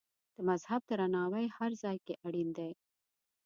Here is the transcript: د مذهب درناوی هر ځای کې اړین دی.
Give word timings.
د 0.35 0.37
مذهب 0.49 0.81
درناوی 0.89 1.45
هر 1.57 1.71
ځای 1.81 1.97
کې 2.05 2.13
اړین 2.27 2.49
دی. 2.57 2.71